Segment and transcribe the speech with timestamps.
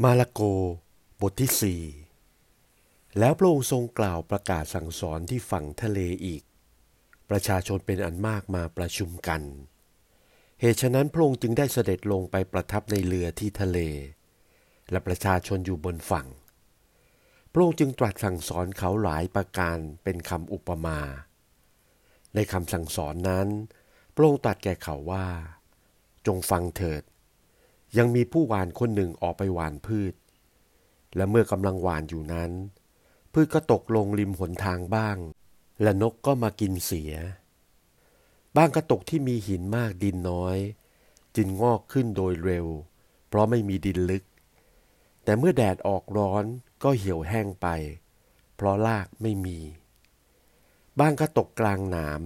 [0.00, 0.40] มาระโก
[1.20, 1.82] บทที่สี่
[3.18, 6.42] แล้วพระองค์ทรงกล่าวประกาศสั่งสอนที่ฝั่งทะเลอีก
[7.30, 9.42] ประชาชนเป็นอันมากมาประชุมกัน
[10.60, 13.78] เหตุฉะนั้นพระองค์จึงได้เสด็จลงไปประทับในเรือที่ทะเล
[14.90, 16.26] และประชาชนอยู่บนฝั่ง
[17.52, 21.00] พระองค์จึงตรัสสั่งสอนเขาหลายประการเป็นคำอุปมา
[22.34, 23.48] ในคำสั่งสอนนั้น
[24.14, 25.26] พระองค์ตรัสแก่เขาว่า
[26.26, 27.02] จงฟังเถิด
[27.98, 30.14] ยังมีผู้หวานคนหนึ่งออกไปหวานพืช
[31.16, 32.50] และเมื่อกำลังหวานอยู่นั้น
[33.32, 35.16] พืชก็ตกลงริมหนทางบ้าง
[35.82, 37.12] และนกก็มากินเสีย
[38.56, 40.58] บ้างก็ตกที่มีหินมากดินน้อย
[41.36, 42.66] จึงงอกขึ้นโดยเร็ว
[43.28, 44.24] เพราะไม่มีดินลึก
[45.24, 46.44] แต่เมื่อแดดออกร้อน
[46.82, 47.66] ก็เหี่ยวแห้งไป
[48.56, 49.58] เพราะรากไม่มี
[51.00, 52.22] บ้างก็ตกกลางหนาม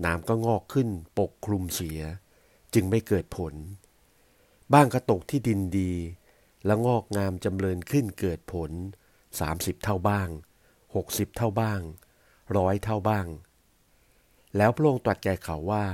[0.00, 0.88] หนามก็งอกขึ้น
[1.18, 2.00] ปกคลุมเสีย
[2.74, 3.54] จึงไม่เกิดผล
[4.72, 5.92] บ้างก็ตกที่ดินดี
[6.66, 8.70] และงอกงามจำเริญขึ้นเกิดผล
[9.40, 10.28] สามสิบเท่าบ้าง
[10.94, 11.80] หกสิบเท่าบ้าง
[12.56, 13.26] ร้อยเท่าบ้าง
[14.56, 15.86] แล้วพระองค์ตรัสแก่เขาว่า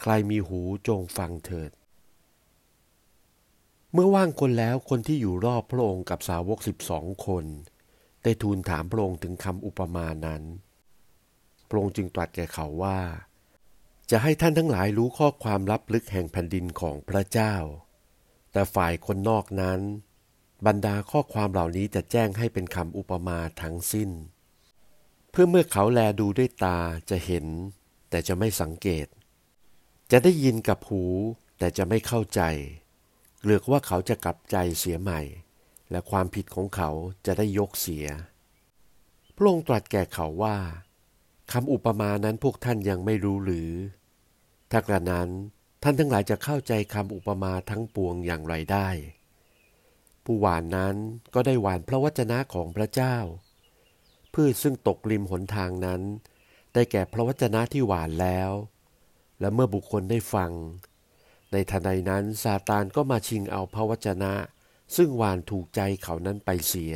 [0.00, 1.70] ใครมีหูจงฟังเถิด
[3.92, 7.44] เมื่อว่างคนแล้วคนที่อยู่รอบพระองค์กับสาวกสิบสองคน
[8.22, 10.42] ได้ทูลถามพระองค์ถึงคำอุปมานั้น
[11.68, 13.00] พระองค์จึงตรัสแก่เขาว่า
[14.10, 17.54] จะให้ท่านทั้งหลายรู้ข้อความลับลึกแห่งแผ่นดินของพระเจ้า
[18.52, 19.80] แต่ฝ่ายคนนอกนั้น
[20.66, 24.10] บรรดาข้อความเหล่านี้จะแจ้งให้เป็นคำอุปมาทั้งสิ้น
[25.30, 26.78] เพื่อเมื่อเขาแลดูด้วยตา
[27.10, 27.46] จะเห็น
[28.10, 29.06] แต่จะไม่สังเกต
[30.10, 31.04] จะได้ยินกับหู
[31.58, 32.40] แต่จะไม่เข้าใจ
[33.40, 35.20] เกลือกว่าเขาจะกลับใจเสียใหม่
[35.90, 36.90] และความผิดของเขา
[37.26, 38.06] จะได้ยกเสีย
[39.36, 40.56] พระองค์ตรัสแก่เขาว่า
[41.52, 43.70] คำอุปมานั้นพวกท่านยังไม่รู้หรือ
[44.70, 45.28] ถ้ากระนั้น
[45.82, 48.88] ท่านทั้งหลายจะเข้าใจคำอุปมาทั้งปวงอย่างไรได้
[50.24, 50.96] ผู้หวานนั้น
[51.34, 53.16] ก็ได้หวานพระวจนะของพระเจ้า
[54.34, 56.02] พืชซึ่งตกริมหนทางนั้น
[56.74, 58.50] ได้แก่พระวจนะที่หวานแล้ว
[59.40, 60.52] และเมื่อบุคคลได้ฟัง
[61.52, 64.32] ในทันใดนั้นซาตานก็มาชิงเอาพระวจนะ
[64.96, 66.94] ซึ่งหวานถูกใจเขานั้นไปเสีย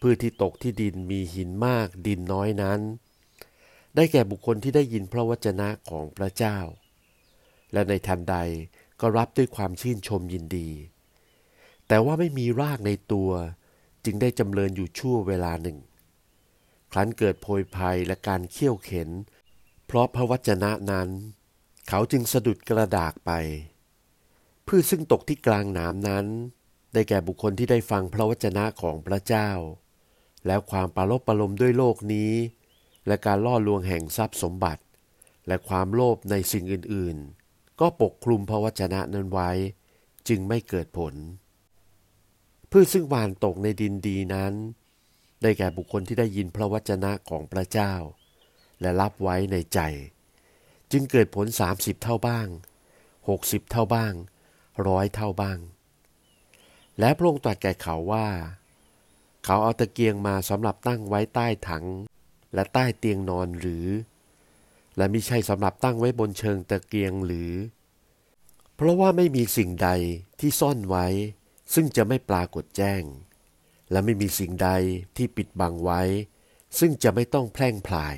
[0.00, 2.80] พืชที่ตกที่ดินมีหินมากดินน้อยนั้น
[3.96, 6.58] ได้แก่บุคคลที่ได้ยินพระวจนะของพระเจ้า
[7.72, 8.36] และในทันใด
[9.00, 10.68] ก็รับด้วยความชื่นชมยินดี
[11.88, 13.30] แต่ว่าไม่มีรากในตัว
[14.04, 15.78] จึงได้จำเริญอยู่ชั่วเวลาหนึ่ง
[16.92, 19.08] ครั้นเกิดโพยภัยและการเขี่ยวเข็น
[19.86, 21.08] เพราะพระวจนะนั้น
[21.88, 23.30] เขาจึงสะดุดกระดากไป
[24.66, 26.26] พืชซึ่งตกที่กลางหนามนั้น
[26.92, 29.48] ได้แก่บุคคลที่ได้ฟังพระวจนะของพระเจ้า
[30.46, 32.32] แล้วความปรารบประลมด้วยโลกนี้
[33.06, 34.82] และการล่อลวงแห่งทรัพย์สมบัติ
[35.46, 39.50] และความโลภในสิ่งอื่นๆ ก็ปกคลุมพระวจนะนั้นไว้
[40.28, 41.14] จึงไม่เกิดผล
[42.70, 44.52] พืชซึ่งหวานตกในดินดีนั้น
[45.42, 47.92] ได้แก่บุคคลที่ได้ยินพระวจนะของพระเจ้า
[48.80, 49.80] และรับไว้ในใจ
[50.92, 52.46] จึงเกิดผลสามสิบเท่าบ้าง
[53.28, 54.12] หกสิบเท่าบ้าง
[54.88, 55.58] ร้อยเท่าบ้าง
[56.98, 58.28] และพระองค์ตรัสแก่เขาว่า
[59.44, 61.84] เขาเอาตะเกียงมาสำหรับตั้งไว้ใต้ถัง
[62.54, 63.86] และใต้เตียงนอนหรือ
[64.96, 67.52] และมิใช่สำหรับตั้งไว้บนเชิงตะเกียงหรือ
[68.74, 69.90] เพราะว่าไม่มีสิ่งใด
[70.40, 71.06] ที่ซ่อนไว้
[71.74, 73.02] ซึ่งจะไม่ปรากฏแจ้ง
[73.90, 74.70] และไม่มีสิ่งใด
[75.16, 76.02] ที่ปิดบังไว้
[76.78, 78.16] ซึ่งจะไม่ต้องแพร่งพลาย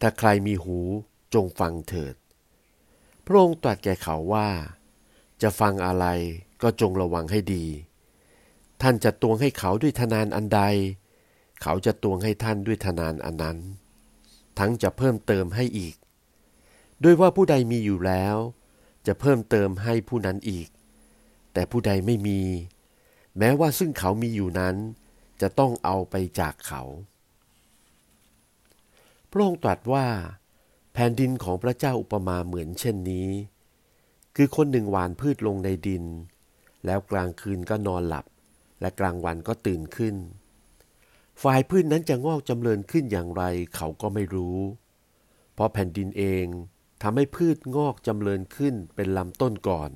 [0.00, 0.78] ถ้าใครมีหู
[1.34, 2.14] จงฟังเถิด
[3.24, 4.48] พระองค์ตรัสแก่เขาว่า
[5.42, 6.06] จะฟังอะไร
[6.62, 7.66] ก็จงระวังให้ดี
[8.82, 10.62] ท่านจะตวงให้เขาด้วยทนานอันใด
[11.62, 13.58] เขาจะตวงให้ท่านด้วยทนานอันนั้น
[14.58, 15.94] ทั้งจะเพิ่มเติมให้อีก
[17.04, 18.36] ด้วยว่าผู้ใดมีอยู่แล้ว
[19.06, 20.68] จะเพิ่มเติมให้ผู้นั้นอีก
[21.52, 22.40] แต่ผู้ใดไม่มี
[23.38, 24.76] แม้ว่าซึ่งเขามีอยู่นั้น
[25.40, 26.82] จะต้องเอาไปจากเขา
[29.30, 30.06] พระองค์ตรัสว่า
[30.92, 33.28] แผ่นดินของพระเจ้าอุปมาเหมือนเช่นนี้
[34.36, 36.04] คือคนหนึ่งหวานพืชลงในดิน
[36.84, 38.26] แล้วกลางคืนก็นอนหลับ
[38.80, 40.14] และกลางวันก็ตื่นขึ้น
[41.42, 43.42] ฝ่ายพืชนั้นจะงอกจำเริญขึ้นอย่างไร
[43.76, 44.58] เขาก็ไม่รู้
[45.54, 46.46] เพราะแผ่นดินเอง
[47.02, 49.90] ทำให้พืชงอกจำเริญขึ้นเป็นลำต้นก่อน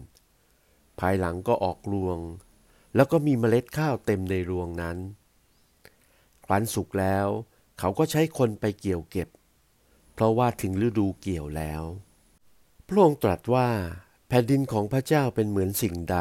[0.99, 2.19] ภายหลังก็ออกรวง
[2.95, 4.99] แล้วก็มีเมล็ดข้าวเต็มในรวงนั้น
[6.45, 7.27] ครั้นสุกแล้ว
[7.79, 9.29] เขาก็ใช้คนไปเกี่ยวเก็บ
[10.15, 11.83] เพราะว่าถึงฤดูเกี่ยวแล้ว
[12.87, 13.69] พระองค์ตรัสว่า
[14.29, 16.19] แผ่นดินของพระเจ้าเป็นเหมือนสิ่งใด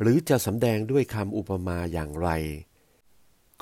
[0.00, 2.28] หรือจะสำแดงด้วยคำอุปมาอย่างไร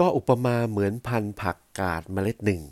[0.01, 2.63] ก็อุปมาเหมือนพันธุ์ผักกาดเมล็ดหนึ่ง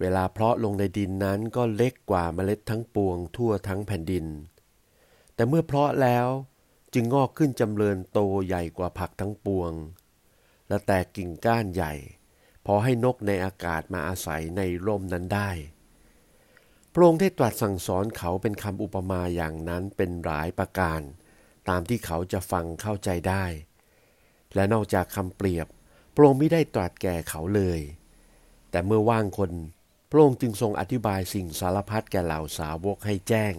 [0.00, 4.26] เวลาเพาะลงในดินนั้นก็เล็กกว่าเมล็ดทั้งปวงทั่วทั้งแผ่นดิน
[5.34, 6.28] แต่เมื่อเพาะแล้ว
[6.94, 9.72] จึงงอกขึ้นจำเริญโตใหญ่กว่าผักทั้งปวง
[10.68, 11.92] และแตกกิ่งก้านใหญ่
[12.66, 15.50] พอให้นกในอากาศมาอาศัยในร่มนั้นได้
[16.92, 21.00] พระองค์ได้ตรัสสั่งสอนเขาเป็นคำอุปมาอย่างนั้นเป็นหลายประการ
[21.68, 23.44] ตามที่เขาจะฟังเข้าใจได้
[24.54, 25.66] และนอกจากคำเปรียบ
[26.14, 27.80] พระองค์ไม่ได้ตรัสแก่เขาเลย
[28.70, 29.50] แต่เมื่อว่างคน
[30.10, 33.54] พระองค์จึงทรงอธิบายสิ่งสารพัดแก่เหล่าสาวกให้แจ้ง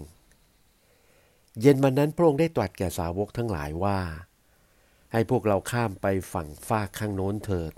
[1.62, 4.00] เย็นวันนั้นพระองค์ได้ตรัสแก่สาวกทั้งหลายว่า
[5.12, 7.74] ให้พวกเราข้ามไปฝั่งฟากข้างโน้นเถิด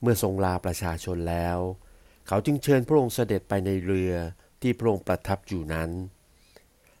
[0.00, 1.58] เมื่อทรงลาประชาชนแล้ว
[2.28, 4.14] เขาจึงเชิญพระองค์เสด็จไปในเรือ
[4.62, 5.90] ที่พระองค์ประทับอยู่นั้น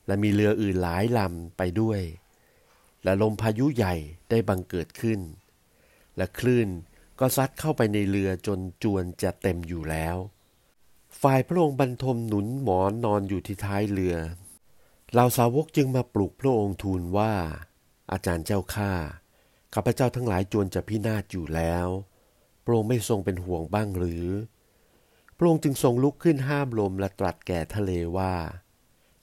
[0.06, 2.00] และมีเรืออื่นหลายลำไปด้วย
[3.04, 3.94] และลมพายุใหญ่
[4.30, 5.20] ได้บังเกิดขึ้น
[6.16, 6.68] และคลื่น
[7.20, 10.16] ก็ซัดเข้าไปในเรือจนจวนจะเต็มอยู่แล้ว
[11.20, 14.16] ฝ่ายพระองค์บรรทมหนุนหมอนนอนอยู่ที่ท้ายเรือ
[15.12, 17.32] เหล่าสาวกจึงมาปลุกพระองค์ทูลว่า
[18.12, 18.92] อาจารย์เจ้าข้า
[19.74, 21.86] ข้าพเจ้าทั้งหลายจวนจะพินาศอยู่แล้ว
[22.64, 24.26] พระองค์ไม่ทรงเป็นห่วงบ้างหรือ
[25.36, 28.34] พระองค์จึงทรงลุกขึ้นห้ามลมและตรัสแก่ทะเลว่า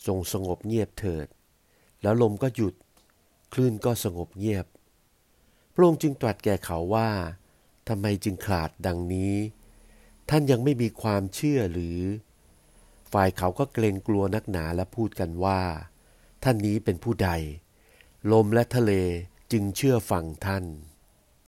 [0.06, 1.28] ทรงสงบเงียบเถิด
[2.01, 2.74] แล้วลมก็หยุด
[3.54, 4.66] คลื่นก็สงบเงียบ
[5.73, 7.09] พระองค์จึงตรัสแก่เขาว่า
[7.87, 9.35] ทำไมจึงขาดดังนี้
[10.29, 11.99] ท่านยังไม่มีความเชื่อหรือ
[13.11, 15.61] ฝ่ายเขาก็เกรงกลัวนักหนาและพูดกันว่า
[16.43, 17.29] ท่านนี้เป็นผู้ใด
[18.31, 18.91] ลมและทะเล
[19.51, 20.65] จึงเชื่อฟังท่าน